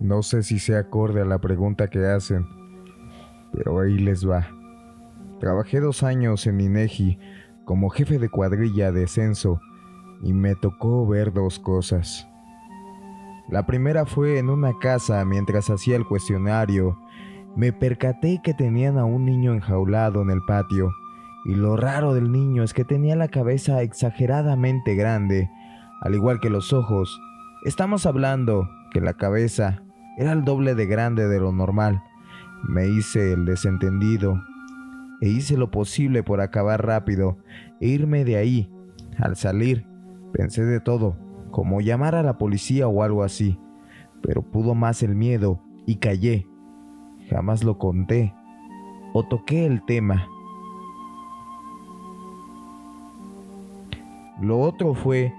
[0.00, 2.46] No sé si se acorde a la pregunta que hacen,
[3.52, 4.48] pero ahí les va.
[5.40, 7.18] Trabajé dos años en INEGI
[7.66, 9.60] como jefe de cuadrilla de censo
[10.22, 12.26] y me tocó ver dos cosas.
[13.50, 16.98] La primera fue en una casa mientras hacía el cuestionario.
[17.54, 20.92] Me percaté que tenían a un niño enjaulado en el patio
[21.44, 25.50] y lo raro del niño es que tenía la cabeza exageradamente grande,
[26.00, 27.20] al igual que los ojos.
[27.66, 29.82] Estamos hablando que la cabeza
[30.20, 32.04] era el doble de grande de lo normal.
[32.68, 34.38] Me hice el desentendido
[35.22, 37.38] e hice lo posible por acabar rápido
[37.80, 38.70] e irme de ahí.
[39.16, 39.86] Al salir,
[40.34, 41.16] pensé de todo,
[41.50, 43.58] como llamar a la policía o algo así,
[44.22, 46.46] pero pudo más el miedo y callé.
[47.30, 48.34] Jamás lo conté
[49.14, 50.28] o toqué el tema.
[54.42, 55.32] Lo otro fue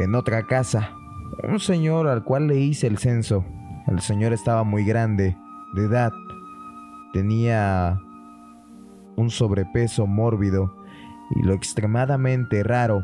[0.00, 0.92] en otra casa,
[1.42, 3.44] un señor al cual le hice el censo.
[3.86, 5.36] El señor estaba muy grande,
[5.74, 6.12] de edad,
[7.12, 8.00] tenía
[9.16, 10.74] un sobrepeso mórbido
[11.30, 13.02] y lo extremadamente raro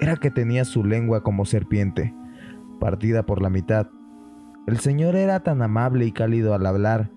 [0.00, 2.14] era que tenía su lengua como serpiente,
[2.80, 3.88] partida por la mitad.
[4.66, 7.10] El señor era tan amable y cálido al hablar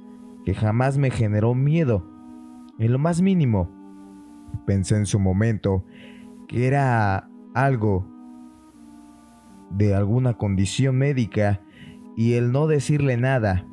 [0.45, 2.07] que jamás me generó miedo,
[2.77, 3.69] en lo más mínimo.
[4.67, 5.83] Pensé en su momento
[6.47, 8.07] que era algo
[9.71, 11.61] de alguna condición médica
[12.15, 13.65] y el no decirle nada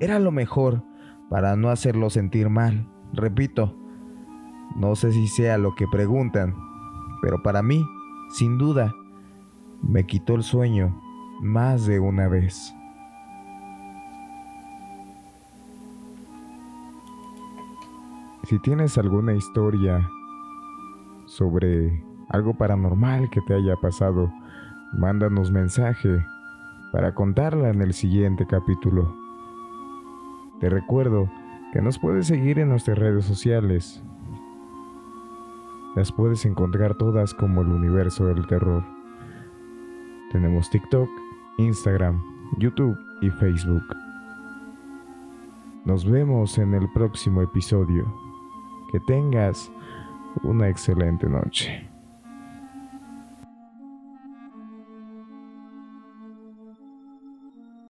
[0.00, 0.82] era lo mejor
[1.30, 2.88] para no hacerlo sentir mal.
[3.12, 3.76] Repito,
[4.76, 6.54] no sé si sea lo que preguntan,
[7.22, 7.84] pero para mí,
[8.30, 8.92] sin duda,
[9.82, 11.00] me quitó el sueño
[11.40, 12.74] más de una vez.
[18.44, 20.06] Si tienes alguna historia
[21.26, 24.30] sobre algo paranormal que te haya pasado,
[24.92, 26.22] mándanos mensaje
[26.94, 29.12] para contarla en el siguiente capítulo.
[30.60, 31.28] Te recuerdo
[31.72, 34.00] que nos puedes seguir en nuestras redes sociales.
[35.96, 38.84] Las puedes encontrar todas como el universo del terror.
[40.30, 41.08] Tenemos TikTok,
[41.58, 42.22] Instagram,
[42.58, 43.82] YouTube y Facebook.
[45.84, 48.04] Nos vemos en el próximo episodio.
[48.92, 49.68] Que tengas
[50.44, 51.93] una excelente noche.